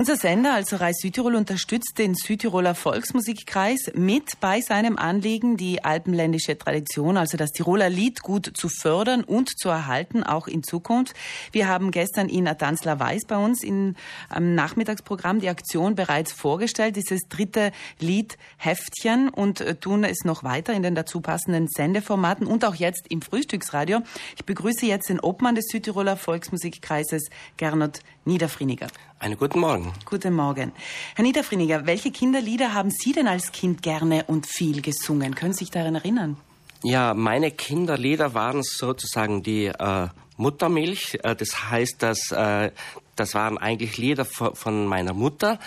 Unser 0.00 0.16
Sender, 0.16 0.54
also 0.54 0.76
Reis 0.76 0.96
Südtirol, 1.02 1.34
unterstützt 1.34 1.98
den 1.98 2.14
Südtiroler 2.14 2.74
Volksmusikkreis 2.74 3.92
mit 3.92 4.40
bei 4.40 4.62
seinem 4.62 4.96
Anliegen, 4.96 5.58
die 5.58 5.84
alpenländische 5.84 6.56
Tradition, 6.56 7.18
also 7.18 7.36
das 7.36 7.50
Tiroler 7.50 7.90
Lied 7.90 8.22
gut 8.22 8.50
zu 8.54 8.70
fördern 8.70 9.22
und 9.22 9.50
zu 9.58 9.68
erhalten, 9.68 10.22
auch 10.22 10.48
in 10.48 10.62
Zukunft. 10.62 11.14
Wir 11.52 11.68
haben 11.68 11.90
gestern 11.90 12.30
Ina 12.30 12.54
Tanzler 12.54 12.98
Weiß 12.98 13.26
bei 13.28 13.36
uns 13.36 13.62
im 13.62 13.94
Nachmittagsprogramm 14.34 15.40
die 15.40 15.50
Aktion 15.50 15.96
bereits 15.96 16.32
vorgestellt, 16.32 16.96
dieses 16.96 17.28
dritte 17.28 17.70
Lied 17.98 18.38
Heftchen 18.56 19.28
und 19.28 19.60
äh, 19.60 19.74
tun 19.74 20.04
es 20.04 20.24
noch 20.24 20.44
weiter 20.44 20.72
in 20.72 20.82
den 20.82 20.94
dazu 20.94 21.20
passenden 21.20 21.68
Sendeformaten 21.68 22.46
und 22.46 22.64
auch 22.64 22.74
jetzt 22.74 23.04
im 23.10 23.20
Frühstücksradio. 23.20 24.00
Ich 24.36 24.46
begrüße 24.46 24.86
jetzt 24.86 25.10
den 25.10 25.20
Obmann 25.20 25.56
des 25.56 25.66
Südtiroler 25.66 26.16
Volksmusikkreises, 26.16 27.28
Gernot 27.58 28.00
Niederfriniger. 28.24 28.86
Einen 29.18 29.36
guten 29.36 29.60
Morgen. 29.60 29.89
Guten 30.04 30.34
Morgen. 30.34 30.72
Herr 31.14 31.22
Niederfriniger, 31.24 31.86
welche 31.86 32.10
Kinderlieder 32.10 32.74
haben 32.74 32.90
Sie 32.90 33.12
denn 33.12 33.28
als 33.28 33.52
Kind 33.52 33.82
gerne 33.82 34.24
und 34.26 34.46
viel 34.46 34.82
gesungen? 34.82 35.34
Können 35.34 35.52
Sie 35.52 35.60
sich 35.60 35.70
daran 35.70 35.94
erinnern? 35.94 36.36
Ja, 36.82 37.14
meine 37.14 37.50
Kinderlieder 37.50 38.34
waren 38.34 38.62
sozusagen 38.62 39.42
die 39.42 39.66
äh, 39.66 40.08
Muttermilch. 40.36 41.18
Äh, 41.22 41.36
das 41.36 41.70
heißt, 41.70 42.02
dass 42.02 42.30
äh, 42.32 42.70
das 43.16 43.34
waren 43.34 43.58
eigentlich 43.58 43.98
Lieder 43.98 44.24
von 44.24 44.86
meiner 44.86 45.12
Mutter. 45.12 45.58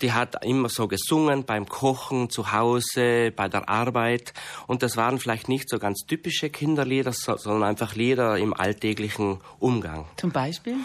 Die 0.00 0.12
hat 0.12 0.44
immer 0.44 0.68
so 0.68 0.88
gesungen 0.88 1.44
beim 1.44 1.68
Kochen, 1.68 2.30
zu 2.30 2.52
Hause, 2.52 3.32
bei 3.34 3.48
der 3.48 3.68
Arbeit. 3.68 4.32
Und 4.66 4.82
das 4.82 4.96
waren 4.96 5.18
vielleicht 5.18 5.48
nicht 5.48 5.68
so 5.68 5.78
ganz 5.78 6.06
typische 6.06 6.50
Kinderlieder, 6.50 7.12
sondern 7.12 7.64
einfach 7.64 7.94
Lieder 7.94 8.38
im 8.38 8.54
alltäglichen 8.54 9.40
Umgang. 9.58 10.06
Zum 10.16 10.30
Beispiel? 10.30 10.76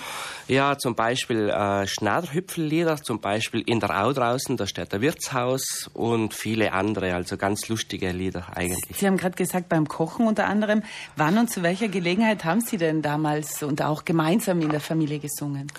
Ja, 0.48 0.78
zum 0.78 0.96
Beispiel 0.96 1.50
äh, 1.50 1.88
Schnatterhüpfellieder, 1.88 2.98
zum 2.98 3.20
Beispiel 3.20 3.62
In 3.62 3.80
der 3.80 4.04
Au 4.04 4.14
draußen, 4.14 4.58
da 4.58 4.68
steht 4.68 4.92
der 4.94 5.02
Wirtshaus 5.02 5.90
und 5.94 6.34
viele 6.34 6.74
andere, 6.74 7.14
also 7.14 7.38
ganz 7.38 7.68
lustige 7.70 8.12
Lieder 8.12 8.46
eigentlich. 8.56 8.98
Sie 8.98 9.08
haben 9.08 9.18
gerade 9.18 9.36
gesagt, 9.36 9.70
beim 9.70 9.88
Kochen 9.88 10.28
unter 10.28 10.46
anderem. 10.46 10.84
Wann 11.16 11.38
und 11.38 11.50
zu 11.50 11.64
welcher 11.64 11.88
Gelegenheit 11.88 12.46
haben 12.46 12.62
Sie 12.62 12.78
denn 12.78 13.02
damals 13.02 13.64
und 13.64 13.82
auch 13.82 14.06
gemeinsam 14.06 14.62
in 14.62 14.70
der 14.70 14.80
Familie 14.80 15.20
gesungen? 15.20 15.72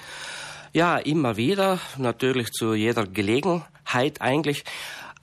Ja, 0.73 0.99
immer 0.99 1.37
wieder, 1.37 1.79
natürlich 1.97 2.51
zu 2.53 2.75
jeder 2.75 3.07
Gelegenheit 3.07 4.21
eigentlich. 4.21 4.65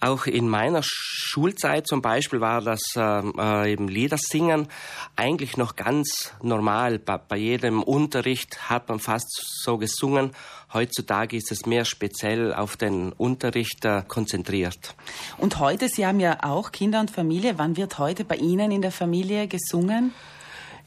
Auch 0.02 0.26
in 0.26 0.50
meiner 0.50 0.82
Schulzeit 0.84 1.88
zum 1.88 2.02
Beispiel 2.02 2.42
war 2.42 2.62
das 2.62 2.82
ähm, 2.96 3.34
äh, 3.40 3.72
eben 3.72 3.88
Liedersingen 3.88 4.68
eigentlich 5.16 5.56
noch 5.56 5.76
ganz 5.76 6.34
normal. 6.42 7.00
Bei, 7.00 7.18
bei, 7.18 7.38
jedem 7.38 7.82
Unterricht 7.82 8.70
hat 8.70 8.90
man 8.90 9.00
fast 9.00 9.30
so 9.64 9.78
gesungen. 9.78 10.32
Heutzutage 10.74 11.38
ist 11.38 11.52
es 11.52 11.66
mehr 11.66 11.86
speziell 11.86 12.54
auf 12.54 12.76
den 12.76 13.14
Unterricht 13.14 13.86
äh, 13.86 14.04
konzentriert. 14.08 14.96
Und 15.38 15.60
heute, 15.60 15.88
Sie 15.88 16.06
haben 16.06 16.20
ja 16.20 16.44
auch 16.44 16.72
Kinder 16.72 17.00
und 17.00 17.10
Familie. 17.10 17.58
Wann 17.58 17.78
wird 17.78 17.98
heute 17.98 18.26
bei 18.26 18.36
Ihnen 18.36 18.72
in 18.72 18.82
der 18.82 18.92
Familie 18.92 19.48
gesungen? 19.48 20.14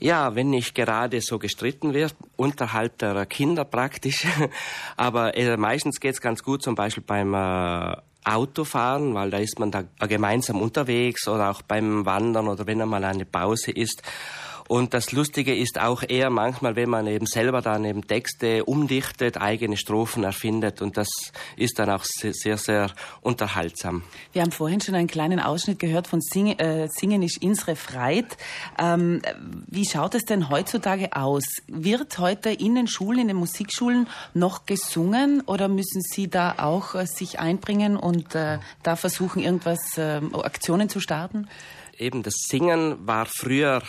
Ja, 0.00 0.34
wenn 0.36 0.50
nicht 0.50 0.74
gerade 0.74 1.20
so 1.20 1.38
gestritten 1.38 1.92
wird, 1.92 2.14
unterhalb 2.36 2.98
der 2.98 3.26
Kinder 3.26 3.64
praktisch. 3.64 4.26
Aber 4.96 5.36
äh, 5.36 5.56
meistens 5.56 5.98
geht's 5.98 6.20
ganz 6.20 6.42
gut, 6.42 6.62
zum 6.62 6.74
Beispiel 6.76 7.02
beim 7.04 7.34
äh, 7.34 7.96
Autofahren, 8.24 9.14
weil 9.14 9.30
da 9.30 9.38
ist 9.38 9.58
man 9.58 9.70
da 9.70 9.84
gemeinsam 10.06 10.60
unterwegs 10.60 11.26
oder 11.26 11.50
auch 11.50 11.62
beim 11.62 12.04
Wandern 12.06 12.46
oder 12.48 12.66
wenn 12.66 12.80
einmal 12.80 13.04
eine 13.04 13.24
Pause 13.24 13.72
ist. 13.72 14.02
Und 14.68 14.92
das 14.92 15.12
Lustige 15.12 15.56
ist 15.56 15.80
auch 15.80 16.02
eher 16.06 16.28
manchmal, 16.28 16.76
wenn 16.76 16.90
man 16.90 17.06
eben 17.06 17.24
selber 17.24 17.62
dann 17.62 17.86
eben 17.86 18.06
Texte 18.06 18.66
umdichtet, 18.66 19.40
eigene 19.40 19.78
Strophen 19.78 20.24
erfindet. 20.24 20.82
Und 20.82 20.98
das 20.98 21.08
ist 21.56 21.78
dann 21.78 21.88
auch 21.88 22.04
sehr, 22.04 22.58
sehr 22.58 22.90
unterhaltsam. 23.22 24.02
Wir 24.32 24.42
haben 24.42 24.52
vorhin 24.52 24.82
schon 24.82 24.94
einen 24.94 25.08
kleinen 25.08 25.40
Ausschnitt 25.40 25.78
gehört 25.78 26.06
von 26.06 26.20
Sing 26.20 26.58
äh, 26.58 26.88
Singen 26.88 27.22
ist 27.22 27.42
Insre 27.42 27.76
Freit. 27.76 28.36
Ähm, 28.78 29.22
wie 29.66 29.86
schaut 29.86 30.14
es 30.14 30.26
denn 30.26 30.50
heutzutage 30.50 31.16
aus? 31.16 31.44
Wird 31.66 32.18
heute 32.18 32.50
in 32.50 32.74
den 32.74 32.88
Schulen, 32.88 33.20
in 33.20 33.28
den 33.28 33.36
Musikschulen 33.38 34.06
noch 34.34 34.66
gesungen 34.66 35.40
oder 35.46 35.68
müssen 35.68 36.02
Sie 36.02 36.28
da 36.28 36.56
auch 36.58 36.94
äh, 36.94 37.06
sich 37.06 37.40
einbringen 37.40 37.96
und 37.96 38.34
äh, 38.34 38.58
da 38.82 38.96
versuchen, 38.96 39.42
irgendwas, 39.42 39.96
äh, 39.96 40.20
Aktionen 40.34 40.90
zu 40.90 41.00
starten? 41.00 41.48
Eben 41.96 42.22
das 42.22 42.34
Singen 42.48 43.06
war 43.06 43.26
früher 43.26 43.82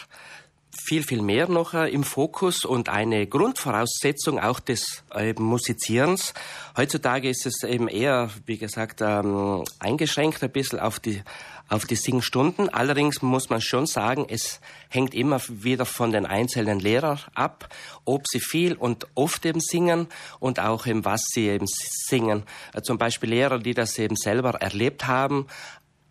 viel, 0.79 1.03
viel 1.03 1.21
mehr 1.21 1.47
noch 1.47 1.73
äh, 1.73 1.89
im 1.89 2.03
Fokus 2.03 2.65
und 2.65 2.89
eine 2.89 3.27
Grundvoraussetzung 3.27 4.39
auch 4.39 4.59
des 4.59 5.03
Musizierens. 5.37 6.33
Heutzutage 6.77 7.29
ist 7.29 7.45
es 7.45 7.63
eben 7.63 7.87
eher, 7.87 8.29
wie 8.45 8.57
gesagt, 8.57 9.01
ähm, 9.01 9.63
eingeschränkt 9.79 10.43
ein 10.43 10.51
bisschen 10.51 10.79
auf 10.79 10.99
die, 10.99 11.21
auf 11.67 11.85
die 11.85 11.95
Singstunden. 11.95 12.69
Allerdings 12.69 13.21
muss 13.21 13.49
man 13.49 13.61
schon 13.61 13.85
sagen, 13.85 14.25
es 14.29 14.59
hängt 14.89 15.13
immer 15.13 15.41
wieder 15.47 15.85
von 15.85 16.11
den 16.11 16.25
einzelnen 16.25 16.79
Lehrern 16.79 17.19
ab, 17.35 17.69
ob 18.05 18.27
sie 18.27 18.39
viel 18.39 18.75
und 18.75 19.07
oft 19.15 19.45
eben 19.45 19.59
singen 19.59 20.07
und 20.39 20.59
auch 20.59 20.85
eben 20.87 21.05
was 21.05 21.21
sie 21.31 21.47
eben 21.47 21.67
singen. 21.67 22.43
Äh, 22.73 22.81
zum 22.81 22.97
Beispiel 22.97 23.29
Lehrer, 23.29 23.59
die 23.59 23.73
das 23.73 23.97
eben 23.99 24.15
selber 24.15 24.55
erlebt 24.55 25.07
haben, 25.07 25.47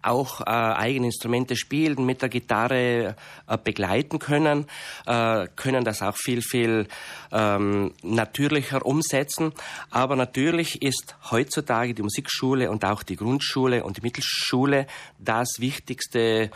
auch 0.03 0.41
äh, 0.41 0.45
eigene 0.45 1.07
Instrumente 1.07 1.57
spielen, 1.57 2.05
mit 2.07 2.23
der 2.23 2.29
Gitarre 2.29 3.17
äh, 3.47 3.59
begleiten 3.63 4.19
können, 4.19 4.67
äh, 5.07 5.47
können 5.57 5.85
das 5.85 6.03
auch 6.03 6.17
viel, 6.17 6.43
viel 6.43 6.87
ähm, 7.33 7.93
natürlicher 8.03 8.85
umsetzen. 8.87 9.53
Aber 9.91 10.17
natürlich 10.17 10.83
ist 10.83 11.17
heutzutage 11.31 11.95
die 11.95 12.03
Musikschule 12.03 12.71
und 12.71 12.85
auch 12.85 13.03
die 13.03 13.17
Grundschule 13.17 13.85
und 13.85 13.97
die 13.97 14.03
Mittelschule 14.03 14.87
das 15.19 15.57
wichtigste 15.59 16.51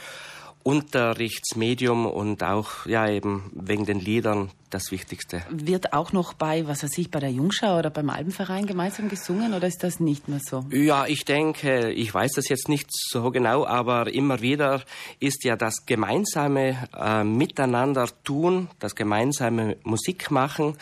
Unterrichtsmedium 0.63 2.07
und 2.07 2.45
auch 2.45 2.87
ja 2.87 3.09
eben 3.09 3.51
wegen 3.55 3.85
den 3.85 3.99
Liedern 3.99 4.51
das 4.75 4.91
Wichtigste. 4.91 5.43
Wird 5.51 5.93
auch 5.93 6.13
noch 6.13 6.35
bei, 6.35 6.67
was 6.67 6.83
weiß 6.83 6.99
ich, 6.99 7.11
bei 7.11 7.21
der 7.21 7.31
Jungschau 7.31 7.79
oder 7.79 7.91
beim 7.91 8.11
Albenverein 8.11 8.67
gemeinsam 8.67 9.09
gesungen 9.09 9.55
oder 9.55 9.67
ist 9.67 9.83
das 9.83 10.01
nicht 10.01 10.29
mehr 10.29 10.41
so? 10.41 10.65
Ja, 10.71 11.07
ich 11.07 11.25
denke, 11.25 11.91
ich 11.91 12.13
weiß 12.13 12.33
das 12.33 12.49
jetzt 12.49 12.69
nicht 12.69 12.89
so 12.91 13.31
genau, 13.31 13.67
aber 13.67 14.13
immer 14.13 14.41
wieder 14.41 14.83
ist 15.21 15.45
ja 15.45 15.57
das 15.57 15.87
gemeinsame 15.87 16.89
äh, 16.99 17.25
Miteinander 17.25 18.09
tun, 18.25 18.69
das 18.79 18.95
gemeinsame 18.95 19.77
Musik 19.85 20.31
machen 20.31 20.77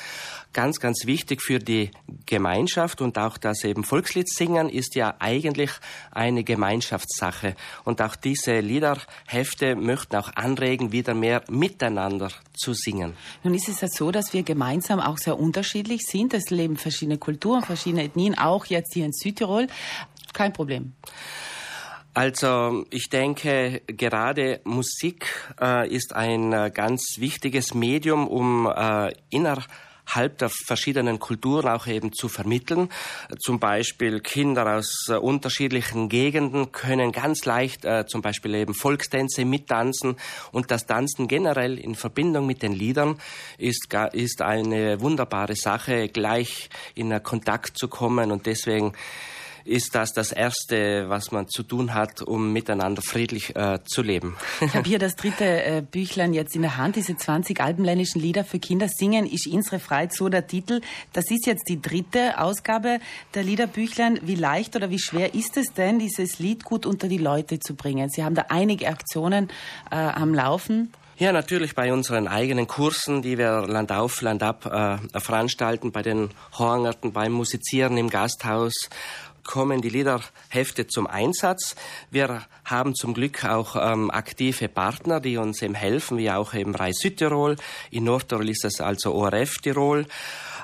ganz, 0.52 0.80
ganz 0.80 1.06
wichtig 1.06 1.42
für 1.42 1.58
die 1.58 1.90
Gemeinschaft 2.26 3.00
und 3.00 3.18
auch 3.18 3.38
das 3.38 3.64
eben 3.64 3.84
Volkslied 3.84 4.28
singen 4.28 4.68
ist 4.68 4.94
ja 4.94 5.14
eigentlich 5.18 5.70
eine 6.10 6.44
Gemeinschaftssache. 6.44 7.54
Und 7.84 8.02
auch 8.02 8.16
diese 8.16 8.60
Liederhefte 8.60 9.76
möchten 9.76 10.16
auch 10.16 10.34
anregen, 10.34 10.92
wieder 10.92 11.14
mehr 11.14 11.42
miteinander 11.48 12.30
zu 12.54 12.74
singen. 12.74 13.14
Nun 13.44 13.54
ist 13.54 13.68
es 13.68 13.79
ja 13.82 13.88
so, 13.88 14.10
dass 14.10 14.32
wir 14.32 14.42
gemeinsam 14.42 15.00
auch 15.00 15.18
sehr 15.18 15.38
unterschiedlich 15.38 16.02
sind. 16.06 16.34
Es 16.34 16.50
leben 16.50 16.76
verschiedene 16.76 17.18
Kulturen, 17.18 17.62
verschiedene 17.62 18.04
Ethnien, 18.04 18.38
auch 18.38 18.66
jetzt 18.66 18.94
hier 18.94 19.04
in 19.04 19.12
Südtirol. 19.12 19.66
Kein 20.32 20.52
Problem. 20.52 20.92
Also 22.12 22.84
ich 22.90 23.08
denke, 23.08 23.82
gerade 23.86 24.60
Musik 24.64 25.52
äh, 25.60 25.88
ist 25.88 26.14
ein 26.14 26.52
äh, 26.52 26.70
ganz 26.74 27.16
wichtiges 27.18 27.72
Medium, 27.72 28.26
um 28.26 28.66
äh, 28.66 29.12
inner 29.30 29.62
innerhalb 30.10 30.38
der 30.38 30.50
verschiedenen 30.50 31.20
Kulturen 31.20 31.68
auch 31.68 31.86
eben 31.86 32.12
zu 32.12 32.28
vermitteln. 32.28 32.88
Zum 33.38 33.60
Beispiel 33.60 34.20
Kinder 34.20 34.76
aus 34.76 35.06
äh, 35.08 35.14
unterschiedlichen 35.14 36.08
Gegenden 36.08 36.72
können 36.72 37.12
ganz 37.12 37.44
leicht 37.44 37.84
äh, 37.84 38.06
zum 38.06 38.20
Beispiel 38.22 38.54
eben 38.54 38.74
Volkstänze 38.74 39.44
mittanzen 39.44 40.16
und 40.52 40.70
das 40.70 40.86
Tanzen 40.86 41.28
generell 41.28 41.78
in 41.78 41.94
Verbindung 41.94 42.46
mit 42.46 42.62
den 42.62 42.72
Liedern 42.72 43.20
ist, 43.58 43.88
ist 44.12 44.42
eine 44.42 45.00
wunderbare 45.00 45.54
Sache, 45.54 46.08
gleich 46.08 46.70
in 46.94 47.22
Kontakt 47.22 47.78
zu 47.78 47.88
kommen 47.88 48.32
und 48.32 48.46
deswegen 48.46 48.92
ist 49.64 49.94
das 49.94 50.12
das 50.12 50.32
Erste, 50.32 51.08
was 51.08 51.32
man 51.32 51.48
zu 51.48 51.62
tun 51.62 51.94
hat, 51.94 52.22
um 52.22 52.52
miteinander 52.52 53.02
friedlich 53.02 53.54
äh, 53.56 53.78
zu 53.84 54.02
leben. 54.02 54.36
Ich 54.60 54.74
habe 54.74 54.88
hier 54.88 54.98
das 54.98 55.16
dritte 55.16 55.44
äh, 55.44 55.82
Büchlein 55.82 56.34
jetzt 56.34 56.54
in 56.54 56.62
der 56.62 56.76
Hand, 56.76 56.96
diese 56.96 57.16
20 57.16 57.60
alpenländischen 57.60 58.20
Lieder 58.20 58.44
für 58.44 58.58
Kinder 58.58 58.88
singen, 58.88 59.26
ist 59.26 59.46
unsere 59.46 59.80
Freiheit, 59.80 60.14
so 60.14 60.28
der 60.28 60.46
Titel. 60.46 60.80
Das 61.12 61.30
ist 61.30 61.46
jetzt 61.46 61.68
die 61.68 61.80
dritte 61.80 62.38
Ausgabe 62.38 62.98
der 63.34 63.42
Liederbüchlein. 63.42 64.18
Wie 64.22 64.34
leicht 64.34 64.76
oder 64.76 64.90
wie 64.90 64.98
schwer 64.98 65.34
ist 65.34 65.56
es 65.56 65.72
denn, 65.72 65.98
dieses 65.98 66.38
Lied 66.38 66.64
gut 66.64 66.86
unter 66.86 67.08
die 67.08 67.18
Leute 67.18 67.58
zu 67.60 67.74
bringen? 67.74 68.08
Sie 68.10 68.24
haben 68.24 68.34
da 68.34 68.46
einige 68.48 68.88
Aktionen 68.88 69.48
äh, 69.90 69.96
am 69.96 70.34
Laufen. 70.34 70.92
Ja, 71.20 71.32
natürlich 71.32 71.74
bei 71.74 71.92
unseren 71.92 72.28
eigenen 72.28 72.66
Kursen, 72.66 73.20
die 73.20 73.36
wir 73.36 73.66
Land 73.66 73.92
auf, 73.92 74.22
Land 74.22 74.42
ab 74.42 74.64
äh, 74.64 75.20
veranstalten, 75.20 75.92
bei 75.92 76.00
den 76.00 76.30
Horngerten, 76.58 77.12
beim 77.12 77.32
Musizieren 77.32 77.98
im 77.98 78.08
Gasthaus 78.08 78.88
kommen 79.50 79.82
die 79.82 79.88
Liederhefte 79.88 80.86
zum 80.86 81.08
Einsatz. 81.08 81.74
Wir 82.12 82.42
haben 82.64 82.94
zum 82.94 83.14
Glück 83.14 83.44
auch 83.44 83.74
ähm, 83.74 84.08
aktive 84.08 84.68
Partner, 84.68 85.18
die 85.18 85.38
uns 85.38 85.60
eben 85.60 85.74
helfen, 85.74 86.18
wie 86.18 86.30
auch 86.30 86.54
eben 86.54 86.72
Reis 86.72 86.98
Südtirol. 87.00 87.56
In 87.90 88.04
Nordtirol 88.04 88.48
ist 88.48 88.64
es 88.64 88.80
also 88.80 89.12
ORF 89.12 89.58
Tirol. 89.58 90.06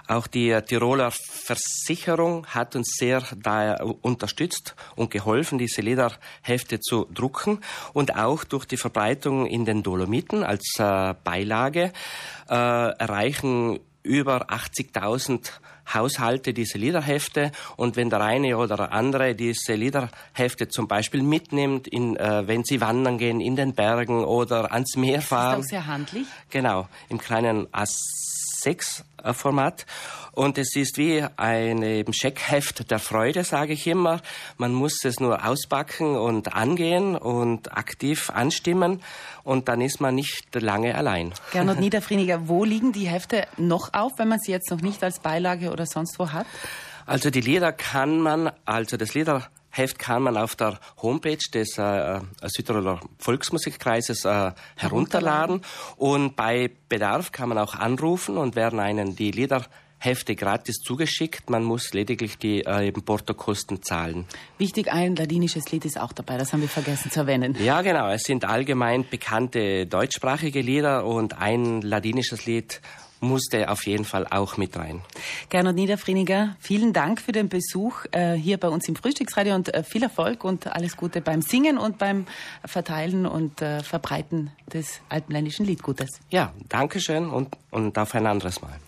Auch 0.07 0.29
die 0.29 0.57
Tiroler 0.65 1.11
Versicherung 1.11 2.47
hat 2.47 2.77
uns 2.77 2.95
sehr 2.97 3.25
da 3.43 3.75
unterstützt 4.03 4.77
und 4.95 5.11
geholfen, 5.11 5.59
diese 5.59 5.81
Lederhefte 5.81 6.79
zu 6.79 7.09
drucken 7.13 7.59
und 7.93 8.15
auch 8.15 8.45
durch 8.45 8.67
die 8.67 8.77
Verbreitung 8.77 9.47
in 9.47 9.65
den 9.65 9.83
Dolomiten 9.83 10.45
als 10.45 10.75
äh, 10.79 11.15
Beilage 11.25 11.93
äh, 12.49 12.55
erreichen 12.55 13.81
über 14.05 14.49
80.000 14.51 15.51
Haushalte 15.93 16.53
diese 16.53 16.79
Liederhefte 16.79 17.53
und 17.77 17.97
wenn 17.97 18.11
der 18.11 18.21
eine 18.21 18.57
oder 18.57 18.77
der 18.77 18.93
andere 18.93 19.35
diese 19.35 19.75
Liederhefte 19.75 20.69
zum 20.69 20.89
Beispiel 20.89 21.23
mitnimmt, 21.23 21.89
in, 21.89 22.17
äh, 22.17 22.47
wenn 22.47 22.65
sie 22.65 22.81
wandern 22.81 23.19
gehen 23.19 23.41
in 23.41 23.57
den 23.57 23.75
Bergen 23.75 24.25
oder 24.25 24.73
ans 24.73 24.97
Meer 24.97 25.23
fahren. 25.23 25.59
Das 25.59 25.67
ist 25.67 25.67
auch 25.67 25.71
sehr 25.71 25.87
handlich. 25.87 26.27
Genau, 26.51 26.89
im 27.09 27.19
kleinen 27.19 27.67
A6-Format. 28.67 29.87
Und 30.33 30.59
es 30.59 30.77
ist 30.77 30.99
wie 30.99 31.25
ein 31.37 32.05
Scheckheft 32.13 32.91
der 32.91 32.99
Freude, 32.99 33.43
sage 33.45 33.73
ich 33.73 33.87
immer. 33.87 34.21
Man 34.59 34.75
muss 34.75 35.05
es 35.05 35.19
nur 35.19 35.47
auspacken 35.47 36.17
und 36.17 36.55
angehen 36.55 37.17
und 37.17 37.77
aktiv 37.77 38.31
anstimmen 38.31 39.03
und 39.45 39.69
dann 39.69 39.81
ist 39.81 40.01
man 40.01 40.15
nicht 40.15 40.55
lange 40.55 40.95
allein. 40.95 41.33
Gernot 41.53 41.81
Niederfrieniger, 41.81 42.49
wo 42.49 42.65
liegen 42.65 42.93
die 42.93 43.09
Hefte 43.09 43.47
noch 43.57 43.95
auf, 43.95 44.13
wenn 44.19 44.29
man 44.29 44.41
sie 44.41 44.53
jetzt 44.53 44.71
noch 44.71 44.83
nicht 44.83 45.03
als 45.03 45.21
Beilage 45.21 45.71
oder 45.71 45.87
sonst 45.87 46.19
wo 46.19 46.33
hat? 46.33 46.47
Also 47.07 47.31
die 47.31 47.41
Lieder 47.41 47.73
kann 47.73 48.21
man, 48.21 48.51
also 48.65 48.97
das 48.97 49.15
Liederheft 49.77 49.99
kann 49.99 50.23
man 50.23 50.37
auf 50.37 50.57
der 50.57 50.79
Homepage 51.03 51.39
des 51.53 51.79
äh, 51.79 52.21
Südtiroler 52.43 53.01
Volksmusikkreises 53.19 54.25
äh, 54.25 54.53
herunterladen 54.77 55.63
und 55.97 56.37
bei 56.37 56.71
Bedarf 56.89 57.33
kann 57.33 57.49
man 57.49 57.59
auch 57.59 57.75
anrufen 57.75 58.39
und 58.39 58.57
werden 58.57 58.81
einen 58.81 59.17
die 59.17 59.31
Lieder 59.31 59.65
Hefte 59.99 60.35
gratis 60.37 60.77
zugeschickt. 60.77 61.49
Man 61.49 61.65
muss 61.65 61.95
lediglich 61.95 62.37
die 62.37 62.61
äh, 62.65 62.89
eben 62.89 63.03
Portokosten 63.03 63.83
zahlen. 63.83 64.27
Wichtig, 64.59 64.93
ein 64.93 65.17
ladinisches 65.17 65.73
Lied 65.73 65.87
ist 65.87 65.99
auch 65.99 66.13
dabei. 66.13 66.37
Das 66.37 66.53
haben 66.53 66.61
wir 66.61 66.69
vergessen 66.69 67.11
zu 67.11 67.21
erwähnen. 67.21 67.57
Ja, 67.59 67.81
genau. 67.81 68.11
Es 68.11 68.23
sind 68.23 68.45
allgemein 68.45 69.07
bekannte 69.09 69.87
deutschsprachige 69.87 70.61
Lieder 70.61 71.07
und 71.07 71.41
ein 71.41 71.81
ladinisches 71.81 72.45
Lied 72.45 72.83
musste 73.21 73.71
auf 73.71 73.87
jeden 73.87 74.05
Fall 74.05 74.27
auch 74.29 74.57
mit 74.57 74.77
rein. 74.77 75.03
Gernot 75.49 75.75
Niederfrieniger, 75.75 76.57
vielen 76.59 76.93
Dank 76.93 77.21
für 77.21 77.33
den 77.33 77.49
Besuch 77.49 78.05
äh, 78.13 78.35
hier 78.35 78.59
bei 78.59 78.69
uns 78.69 78.89
im 78.89 78.97
Frühstücksradio 78.97 79.55
und 79.55 79.73
äh, 79.75 79.83
viel 79.83 80.03
Erfolg 80.03 80.45
und 80.45 80.67
alles 80.67 80.97
Gute 80.97 81.21
beim 81.21 81.43
Singen 81.43 81.79
und 81.79 81.99
beim 81.99 82.27
Verteilen 82.65 83.27
und 83.27 83.63
äh, 83.63 83.83
Verbreiten 83.83 84.51
des 84.73 85.01
alpenländischen 85.09 85.67
Liedgutes. 85.67 86.21
Ja, 86.31 86.53
Dankeschön 86.69 87.29
und, 87.29 87.57
und 87.71 87.99
auf 87.99 88.15
ein 88.15 88.27
anderes 88.27 88.61
Mal. 88.61 88.79